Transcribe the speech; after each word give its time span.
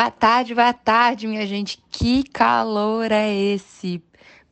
Boa 0.00 0.10
tarde, 0.10 0.54
boa 0.54 0.72
tarde, 0.72 1.26
minha 1.26 1.46
gente. 1.46 1.78
Que 1.90 2.22
calor 2.22 3.12
é 3.12 3.30
esse? 3.34 4.02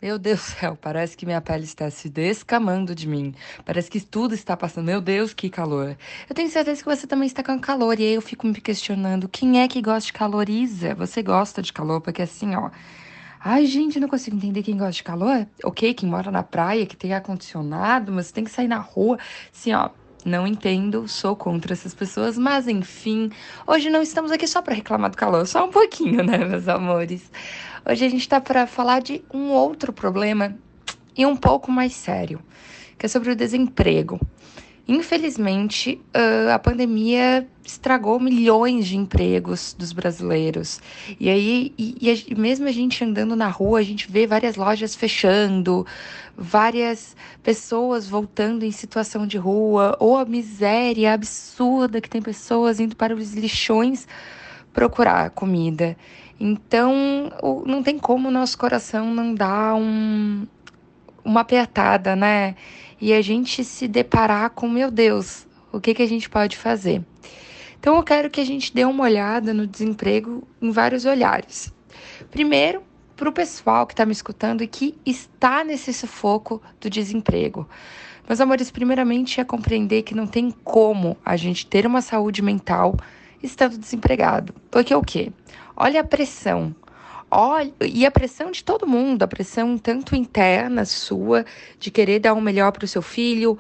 Meu 0.01 0.19
Deus 0.19 0.41
do 0.41 0.43
céu, 0.43 0.79
parece 0.79 1.17
que 1.17 1.25
minha 1.25 1.41
pele 1.41 1.65
está 1.65 1.89
se 1.89 2.11
descamando 2.11 2.95
de 2.95 3.09
mim. 3.09 3.35
Parece 3.65 3.91
que 3.91 3.99
tudo 3.99 4.35
está 4.35 4.55
passando. 4.59 4.85
Meu 4.85 5.01
Deus, 5.01 5.33
que 5.33 5.49
calor. 5.49 5.97
Eu 6.29 6.35
tenho 6.35 6.51
certeza 6.51 6.83
que 6.83 6.87
você 6.87 7.07
também 7.07 7.27
está 7.27 7.43
com 7.43 7.59
calor. 7.59 7.99
E 7.99 8.03
aí 8.03 8.13
eu 8.13 8.21
fico 8.21 8.47
me 8.47 8.61
questionando: 8.61 9.27
quem 9.27 9.63
é 9.63 9.67
que 9.67 9.81
gosta 9.81 10.09
de 10.09 10.13
calor, 10.13 10.51
Isa? 10.51 10.95
Você 10.97 11.23
gosta 11.23 11.63
de 11.63 11.73
calor? 11.73 12.03
Porque 12.03 12.21
assim, 12.21 12.55
ó. 12.55 12.71
Ai, 13.41 13.65
gente, 13.65 13.99
não 13.99 14.07
consigo 14.07 14.37
entender 14.37 14.63
quem 14.63 14.77
gosta 14.77 14.93
de 14.93 15.03
calor. 15.03 15.47
Ok, 15.65 15.95
quem 15.95 16.11
mora 16.11 16.31
na 16.31 16.43
praia, 16.43 16.85
que 16.85 16.95
tem 16.95 17.15
ar-condicionado, 17.15 18.13
mas 18.13 18.31
tem 18.31 18.45
que 18.45 18.51
sair 18.51 18.69
na 18.69 18.81
rua. 18.81 19.19
Assim, 19.51 19.73
ó. 19.73 19.89
Não 20.25 20.47
entendo, 20.47 21.07
sou 21.07 21.37
contra 21.37 21.73
essas 21.73 21.95
pessoas, 21.95 22.37
mas 22.37 22.67
enfim, 22.67 23.31
hoje 23.67 23.89
não 23.89 24.03
estamos 24.03 24.33
aqui 24.33 24.47
só 24.47 24.61
para 24.61 24.75
reclamar 24.75 25.11
do 25.11 25.17
calor, 25.17 25.47
só 25.47 25.65
um 25.65 25.71
pouquinho, 25.71 26.23
né, 26.25 26.39
meus 26.39 26.67
amores? 26.69 27.31
Hoje 27.89 28.05
a 28.05 28.09
gente 28.09 28.23
está 28.23 28.41
para 28.41 28.67
falar 28.67 29.01
de 29.01 29.23
um 29.33 29.51
outro 29.51 29.93
problema 29.93 30.57
e 31.17 31.25
um 31.25 31.37
pouco 31.37 31.71
mais 31.71 31.93
sério, 31.95 32.41
que 32.99 33.07
é 33.07 33.09
sobre 33.09 33.31
o 33.31 33.37
desemprego. 33.37 34.21
Infelizmente, 34.89 36.01
a 36.51 36.59
pandemia 36.59 37.47
estragou 37.63 38.19
milhões 38.19 38.87
de 38.87 38.97
empregos 38.97 39.77
dos 39.79 39.93
brasileiros. 39.93 40.81
E 41.21 41.29
aí, 41.29 41.75
e, 41.77 41.95
e 42.27 42.35
mesmo 42.35 42.67
a 42.67 42.73
gente 42.73 43.05
andando 43.05 43.37
na 43.37 43.49
rua, 43.49 43.81
a 43.81 43.83
gente 43.83 44.11
vê 44.11 44.27
várias 44.27 44.57
lojas 44.57 44.95
fechando, 44.95 45.87
várias 46.35 47.15
pessoas 47.43 48.09
voltando 48.09 48.65
em 48.65 48.71
situação 48.71 49.27
de 49.27 49.37
rua, 49.37 49.95
ou 50.01 50.17
a 50.17 50.25
miséria 50.25 51.13
absurda 51.13 52.01
que 52.01 52.09
tem 52.09 52.23
pessoas 52.23 52.81
indo 52.81 52.97
para 52.97 53.15
os 53.15 53.35
lixões 53.35 54.09
procurar 54.73 55.29
comida. 55.31 55.99
Então, 56.41 56.95
não 57.67 57.83
tem 57.83 57.99
como 57.99 58.29
o 58.29 58.31
nosso 58.31 58.57
coração 58.57 59.13
não 59.13 59.35
dar 59.35 59.75
um, 59.75 60.47
uma 61.29 61.41
apertada, 61.41 62.17
né? 62.17 62.55
e 63.01 63.13
a 63.13 63.23
gente 63.23 63.65
se 63.65 63.87
deparar 63.87 64.51
com, 64.51 64.69
meu 64.69 64.91
Deus, 64.91 65.47
o 65.73 65.81
que, 65.81 65.95
que 65.95 66.03
a 66.03 66.09
gente 66.09 66.29
pode 66.29 66.57
fazer? 66.57 67.03
Então 67.79 67.97
eu 67.97 68.03
quero 68.03 68.29
que 68.29 68.41
a 68.41 68.45
gente 68.45 68.75
dê 68.75 68.85
uma 68.85 69.05
olhada 69.05 69.55
no 69.55 69.67
desemprego 69.67 70.47
em 70.61 70.71
vários 70.71 71.05
olhares. 71.05 71.73
Primeiro, 72.31 72.83
para 73.17 73.29
o 73.29 73.33
pessoal 73.33 73.87
que 73.87 73.93
está 73.93 74.05
me 74.05 74.13
escutando 74.13 74.63
e 74.63 74.67
que 74.67 74.97
está 75.07 75.63
nesse 75.63 75.93
sufoco 75.93 76.61
do 76.81 76.91
desemprego. 76.91 77.69
Meus 78.29 78.41
amores, 78.41 78.71
primeiramente 78.71 79.41
é 79.41 79.45
compreender 79.45 80.03
que 80.03 80.15
não 80.15 80.27
tem 80.27 80.51
como 80.51 81.17
a 81.25 81.37
gente 81.37 81.67
ter 81.67 81.87
uma 81.87 82.03
saúde 82.03 82.43
mental 82.43 82.97
estando 83.43 83.79
desempregado. 83.79 84.53
Porque 84.71 84.95
o 84.95 85.03
quê? 85.03 85.33
Olha 85.77 86.01
a 86.01 86.05
pressão, 86.05 86.75
olha, 87.31 87.73
e 87.83 88.07
a 88.07 88.11
pressão 88.11 88.51
de 88.51 88.65
todo 88.65 88.87
mundo, 88.87 89.23
a 89.23 89.29
pressão 89.29 89.77
tanto 89.77 90.17
interna 90.17 90.85
sua, 90.85 91.45
de 91.79 91.91
querer 91.91 92.21
dar 92.21 92.33
o 92.33 92.39
um 92.39 92.41
melhor 92.41 92.73
para 92.73 92.85
o 92.85 92.89
seu 92.89 93.03
filho, 93.03 93.59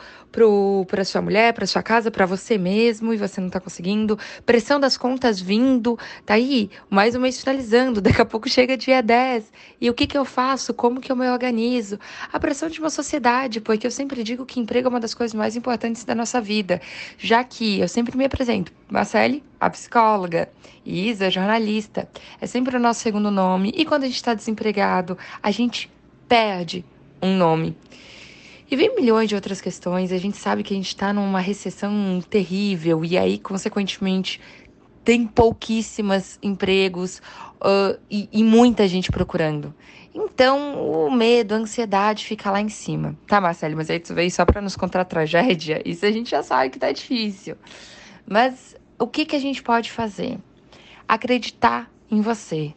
para 0.86 1.04
sua 1.04 1.20
mulher, 1.20 1.52
para 1.52 1.66
sua 1.66 1.82
casa, 1.82 2.10
para 2.10 2.26
você 2.26 2.56
mesmo, 2.56 3.12
e 3.12 3.16
você 3.16 3.40
não 3.40 3.48
está 3.48 3.60
conseguindo, 3.60 4.18
pressão 4.46 4.78
das 4.78 4.96
contas 4.96 5.40
vindo, 5.40 5.98
tá 6.24 6.34
aí, 6.34 6.70
mais 6.88 7.14
um 7.14 7.20
mês 7.20 7.40
finalizando, 7.40 8.00
daqui 8.02 8.20
a 8.20 8.24
pouco 8.24 8.48
chega 8.48 8.76
dia 8.76 9.02
10, 9.02 9.52
e 9.80 9.90
o 9.90 9.94
que, 9.94 10.06
que 10.06 10.16
eu 10.16 10.24
faço, 10.24 10.72
como 10.72 11.00
que 11.00 11.10
eu 11.10 11.16
me 11.16 11.28
organizo? 11.28 11.98
A 12.32 12.38
pressão 12.38 12.68
de 12.68 12.78
uma 12.78 12.90
sociedade, 12.90 13.60
porque 13.60 13.86
eu 13.86 13.90
sempre 13.90 14.22
digo 14.22 14.46
que 14.46 14.60
emprego 14.60 14.88
é 14.88 14.90
uma 14.90 15.00
das 15.00 15.14
coisas 15.14 15.34
mais 15.34 15.56
importantes 15.56 16.04
da 16.04 16.14
nossa 16.14 16.40
vida, 16.40 16.80
já 17.18 17.42
que 17.42 17.80
eu 17.80 17.88
sempre 17.88 18.16
me 18.16 18.24
apresento, 18.24 18.72
Marcele, 18.88 19.42
a 19.60 19.70
psicóloga, 19.70 20.48
Isa, 20.84 21.30
jornalista, 21.30 22.08
é 22.40 22.46
sempre 22.46 22.76
o 22.76 22.80
nosso 22.80 23.00
segundo 23.00 23.30
nome. 23.30 23.72
E 23.76 23.84
quando 23.84 24.04
a 24.04 24.06
gente 24.06 24.16
está 24.16 24.34
desempregado, 24.34 25.18
a 25.42 25.50
gente 25.50 25.90
perde 26.28 26.84
um 27.22 27.36
nome. 27.36 27.76
E 28.70 28.76
vem 28.76 28.94
milhões 28.94 29.28
de 29.28 29.34
outras 29.34 29.60
questões. 29.60 30.12
A 30.12 30.18
gente 30.18 30.36
sabe 30.36 30.62
que 30.62 30.74
a 30.74 30.76
gente 30.76 30.88
está 30.88 31.12
numa 31.12 31.40
recessão 31.40 32.22
terrível 32.28 33.04
e 33.04 33.16
aí, 33.16 33.38
consequentemente, 33.38 34.40
tem 35.02 35.26
pouquíssimos 35.26 36.38
empregos 36.42 37.22
uh, 37.62 37.98
e, 38.10 38.28
e, 38.30 38.44
muita 38.44 38.86
gente 38.86 39.10
procurando. 39.10 39.74
Então, 40.14 41.06
o 41.06 41.10
medo, 41.10 41.54
a 41.54 41.56
ansiedade 41.56 42.26
fica 42.26 42.50
lá 42.50 42.60
em 42.60 42.68
cima. 42.68 43.16
Tá, 43.26 43.40
Marcelo, 43.40 43.76
mas 43.76 43.88
aí 43.88 43.98
tu 44.00 44.12
veio 44.12 44.30
só 44.30 44.44
para 44.44 44.60
nos 44.60 44.76
contar 44.76 45.04
tragédia? 45.06 45.80
Isso 45.82 46.04
a 46.04 46.10
gente 46.10 46.30
já 46.30 46.42
sabe 46.42 46.68
que 46.68 46.78
tá 46.78 46.92
difícil. 46.92 47.56
Mas 48.26 48.76
o 48.98 49.06
que, 49.06 49.24
que 49.24 49.36
a 49.36 49.40
gente 49.40 49.62
pode 49.62 49.90
fazer? 49.90 50.38
acreditar 51.08 51.90
em 52.10 52.20
você. 52.20 52.74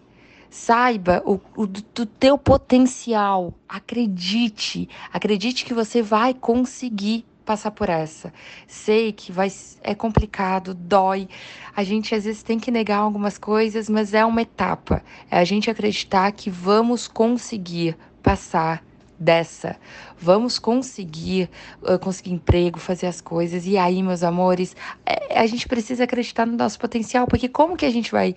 Saiba 0.49 1.21
o, 1.25 1.39
o 1.55 1.67
do 1.67 2.05
teu 2.05 2.37
potencial. 2.37 3.53
Acredite. 3.67 4.89
Acredite 5.11 5.65
que 5.65 5.73
você 5.73 6.01
vai 6.01 6.33
conseguir 6.33 7.25
passar 7.45 7.71
por 7.71 7.89
essa. 7.89 8.33
Sei 8.67 9.11
que 9.11 9.31
vai 9.31 9.51
é 9.81 9.93
complicado, 9.93 10.73
dói. 10.73 11.27
A 11.75 11.83
gente 11.83 12.15
às 12.15 12.23
vezes 12.23 12.43
tem 12.43 12.59
que 12.59 12.71
negar 12.71 12.97
algumas 12.97 13.37
coisas, 13.37 13.89
mas 13.89 14.13
é 14.13 14.25
uma 14.25 14.41
etapa. 14.41 15.03
É 15.29 15.37
a 15.37 15.43
gente 15.43 15.69
acreditar 15.69 16.31
que 16.31 16.49
vamos 16.49 17.07
conseguir 17.07 17.97
passar 18.21 18.83
dessa. 19.21 19.77
Vamos 20.17 20.57
conseguir 20.57 21.49
conseguir 22.01 22.31
emprego, 22.31 22.79
fazer 22.79 23.05
as 23.05 23.21
coisas. 23.21 23.67
E 23.67 23.77
aí, 23.77 24.01
meus 24.01 24.23
amores, 24.23 24.75
é, 25.05 25.39
a 25.39 25.45
gente 25.45 25.67
precisa 25.67 26.03
acreditar 26.05 26.45
no 26.45 26.57
nosso 26.57 26.79
potencial, 26.79 27.27
porque 27.27 27.47
como 27.47 27.77
que 27.77 27.85
a 27.85 27.91
gente 27.91 28.11
vai 28.11 28.35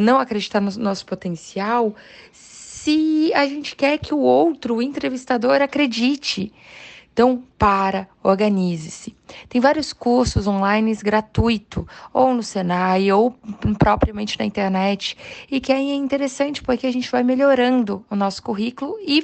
não 0.00 0.20
acreditar 0.20 0.60
no 0.60 0.70
nosso 0.72 1.06
potencial 1.06 1.94
se 2.32 3.32
a 3.34 3.46
gente 3.46 3.74
quer 3.74 3.98
que 3.98 4.14
o 4.14 4.18
outro, 4.18 4.76
o 4.76 4.82
entrevistador, 4.82 5.62
acredite? 5.62 6.52
Então, 7.12 7.42
para, 7.58 8.08
organize-se. 8.22 9.16
Tem 9.48 9.60
vários 9.60 9.92
cursos 9.92 10.46
online 10.46 10.94
gratuitos, 10.96 11.84
ou 12.12 12.32
no 12.32 12.42
Senai, 12.42 13.10
ou 13.12 13.32
propriamente 13.78 14.38
na 14.38 14.44
internet, 14.44 15.16
e 15.50 15.60
que 15.60 15.72
aí 15.72 15.90
é 15.90 15.94
interessante 15.94 16.62
porque 16.62 16.86
a 16.86 16.92
gente 16.92 17.10
vai 17.10 17.22
melhorando 17.22 18.04
o 18.08 18.16
nosso 18.16 18.42
currículo 18.42 18.96
e 19.04 19.22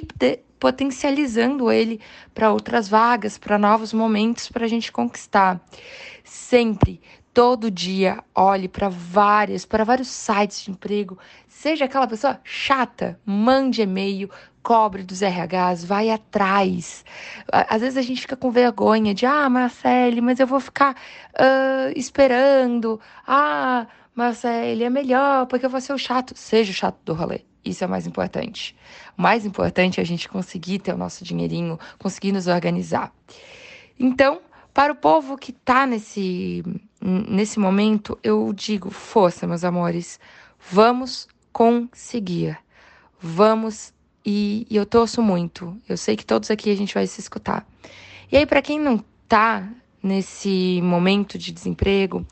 potencializando 0.59 1.71
ele 1.71 1.99
para 2.33 2.51
outras 2.51 2.87
vagas, 2.87 3.37
para 3.37 3.57
novos 3.57 3.93
momentos 3.93 4.49
para 4.49 4.65
a 4.65 4.69
gente 4.69 4.91
conquistar. 4.91 5.59
Sempre, 6.23 6.99
todo 7.33 7.71
dia, 7.71 8.23
olhe 8.33 8.67
para 8.67 8.89
várias, 8.89 9.65
para 9.65 9.83
vários 9.83 10.07
sites 10.07 10.63
de 10.63 10.71
emprego. 10.71 11.17
Seja 11.47 11.85
aquela 11.85 12.07
pessoa 12.07 12.39
chata, 12.43 13.19
mande 13.25 13.81
e-mail, 13.81 14.29
cobre 14.67 15.01
dos 15.01 15.21
RHs, 15.21 15.85
vai 15.85 16.09
atrás. 16.09 17.05
Às 17.49 17.79
vezes 17.79 17.97
a 17.97 18.01
gente 18.01 18.19
fica 18.19 18.35
com 18.35 18.51
vergonha 18.51 19.13
de, 19.13 19.25
ah, 19.25 19.49
Marcele, 19.49 20.19
mas 20.19 20.41
eu 20.41 20.45
vou 20.45 20.59
ficar 20.59 20.93
uh, 20.93 21.93
esperando. 21.95 22.99
Ah, 23.25 23.87
Marcele, 24.13 24.83
é 24.83 24.89
melhor 24.89 25.45
porque 25.45 25.65
eu 25.65 25.69
vou 25.69 25.79
ser 25.79 25.93
o 25.93 25.97
chato. 25.97 26.33
Seja 26.35 26.71
o 26.71 26.75
chato 26.75 26.97
do 27.05 27.13
rolê. 27.13 27.45
Isso 27.63 27.81
é 27.85 27.87
o 27.87 27.89
mais 27.89 28.05
importante. 28.05 28.75
O 29.17 29.21
mais 29.21 29.45
importante 29.45 30.01
é 30.01 30.03
a 30.03 30.05
gente 30.05 30.27
conseguir 30.27 30.79
ter 30.79 30.93
o 30.93 30.97
nosso 30.97 31.23
dinheirinho, 31.23 31.79
conseguir 31.97 32.33
nos 32.33 32.47
organizar. 32.47 33.13
Então, 33.97 34.41
para 34.73 34.91
o 34.91 34.97
povo 34.97 35.37
que 35.37 35.51
está 35.51 35.87
nesse, 35.87 36.61
nesse 37.01 37.57
momento, 37.57 38.19
eu 38.21 38.51
digo: 38.51 38.89
força, 38.89 39.47
meus 39.47 39.63
amores, 39.63 40.19
vamos 40.69 41.25
conseguir. 41.53 42.59
Vamos, 43.19 43.93
e, 44.27 44.67
e 44.69 44.75
eu 44.75 44.85
torço 44.85 45.21
muito. 45.21 45.77
Eu 45.87 45.95
sei 45.95 46.17
que 46.17 46.25
todos 46.25 46.51
aqui 46.51 46.69
a 46.69 46.75
gente 46.75 46.93
vai 46.93 47.07
se 47.07 47.21
escutar. 47.21 47.65
E 48.29 48.35
aí, 48.35 48.45
para 48.45 48.61
quem 48.61 48.77
não 48.77 49.01
está 49.23 49.65
nesse 50.03 50.81
momento 50.83 51.37
de 51.37 51.53
desemprego, 51.53 52.27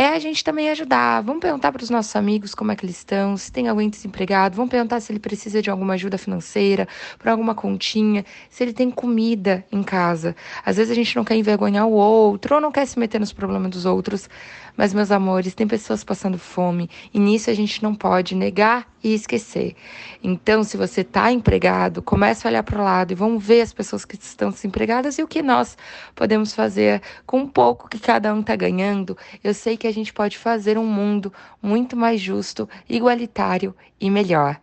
é 0.00 0.14
a 0.14 0.18
gente 0.18 0.42
também 0.42 0.70
ajudar. 0.70 1.20
Vamos 1.20 1.42
perguntar 1.42 1.70
para 1.70 1.82
os 1.82 1.90
nossos 1.90 2.16
amigos 2.16 2.54
como 2.54 2.72
é 2.72 2.76
que 2.76 2.86
eles 2.86 2.96
estão, 2.96 3.36
se 3.36 3.52
tem 3.52 3.68
alguém 3.68 3.90
desempregado, 3.90 4.56
vamos 4.56 4.70
perguntar 4.70 4.98
se 4.98 5.12
ele 5.12 5.18
precisa 5.18 5.60
de 5.60 5.68
alguma 5.68 5.92
ajuda 5.92 6.16
financeira, 6.16 6.88
para 7.18 7.32
alguma 7.32 7.54
continha, 7.54 8.24
se 8.48 8.64
ele 8.64 8.72
tem 8.72 8.90
comida 8.90 9.62
em 9.70 9.82
casa. 9.82 10.34
Às 10.64 10.78
vezes 10.78 10.90
a 10.90 10.94
gente 10.94 11.14
não 11.14 11.22
quer 11.22 11.36
envergonhar 11.36 11.86
o 11.86 11.92
outro 11.92 12.54
ou 12.54 12.62
não 12.62 12.72
quer 12.72 12.86
se 12.86 12.98
meter 12.98 13.20
nos 13.20 13.30
problemas 13.30 13.70
dos 13.72 13.84
outros, 13.84 14.26
mas 14.74 14.94
meus 14.94 15.10
amores, 15.10 15.54
tem 15.54 15.66
pessoas 15.66 16.02
passando 16.02 16.38
fome 16.38 16.88
e 17.12 17.18
nisso 17.18 17.50
a 17.50 17.54
gente 17.54 17.82
não 17.82 17.94
pode 17.94 18.34
negar 18.34 18.88
e 19.02 19.14
esquecer. 19.14 19.74
Então, 20.22 20.62
se 20.62 20.76
você 20.76 21.02
está 21.02 21.32
empregado, 21.32 22.00
comece 22.02 22.46
a 22.46 22.50
olhar 22.50 22.62
para 22.62 22.80
o 22.80 22.84
lado 22.84 23.12
e 23.12 23.14
vamos 23.14 23.44
ver 23.44 23.62
as 23.62 23.72
pessoas 23.72 24.04
que 24.04 24.16
estão 24.16 24.50
desempregadas 24.50 25.18
e 25.18 25.22
o 25.22 25.28
que 25.28 25.42
nós 25.42 25.76
podemos 26.14 26.54
fazer 26.54 27.02
com 27.26 27.40
um 27.40 27.48
pouco 27.48 27.88
que 27.88 27.98
cada 27.98 28.32
um 28.34 28.40
está 28.40 28.56
ganhando. 28.56 29.16
Eu 29.42 29.52
sei 29.54 29.76
que 29.76 29.86
a 29.86 29.89
gente 29.92 30.12
pode 30.12 30.38
fazer 30.38 30.78
um 30.78 30.86
mundo 30.86 31.32
muito 31.62 31.96
mais 31.96 32.20
justo, 32.20 32.68
igualitário 32.88 33.74
e 34.00 34.10
melhor. 34.10 34.58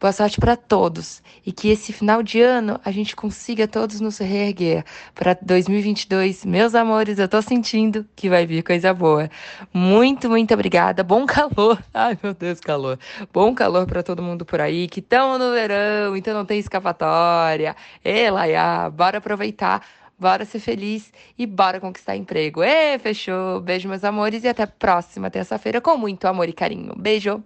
Boa 0.00 0.12
sorte 0.12 0.40
para 0.40 0.56
todos 0.56 1.22
e 1.46 1.52
que 1.52 1.68
esse 1.68 1.92
final 1.92 2.22
de 2.22 2.40
ano 2.40 2.80
a 2.84 2.90
gente 2.90 3.14
consiga 3.14 3.68
todos 3.68 4.00
nos 4.00 4.18
reerguer. 4.18 4.84
Para 5.14 5.38
2022, 5.40 6.44
meus 6.44 6.74
amores, 6.74 7.18
eu 7.18 7.28
tô 7.28 7.40
sentindo 7.40 8.06
que 8.16 8.28
vai 8.28 8.46
vir 8.46 8.62
coisa 8.62 8.92
boa. 8.92 9.30
Muito, 9.72 10.28
muito 10.28 10.52
obrigada. 10.54 11.04
Bom 11.04 11.24
calor. 11.26 11.82
Ai, 11.94 12.18
meu 12.22 12.34
Deus, 12.34 12.60
calor. 12.60 12.98
Bom 13.32 13.54
calor 13.54 13.86
para 13.86 14.02
todo 14.02 14.22
mundo 14.22 14.44
por 14.44 14.60
aí 14.60 14.88
que 14.88 15.00
estão 15.00 15.38
no 15.38 15.52
verão, 15.52 16.16
então 16.16 16.34
não 16.34 16.44
tem 16.44 16.58
escapatória. 16.58 17.76
Elaia, 18.04 18.90
bora 18.90 19.18
aproveitar. 19.18 19.82
Bora 20.20 20.44
ser 20.44 20.60
feliz 20.60 21.12
e 21.38 21.46
bora 21.46 21.80
conquistar 21.80 22.14
emprego. 22.16 22.62
Ê, 22.62 22.98
fechou. 22.98 23.60
Beijo, 23.60 23.88
meus 23.88 24.04
amores, 24.04 24.44
e 24.44 24.48
até 24.48 24.66
próxima 24.66 25.30
terça-feira 25.30 25.80
com 25.80 25.96
muito 25.96 26.26
amor 26.26 26.48
e 26.48 26.52
carinho. 26.52 26.94
Beijo! 26.96 27.42